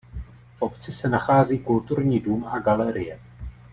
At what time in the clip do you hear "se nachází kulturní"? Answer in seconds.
0.91-2.19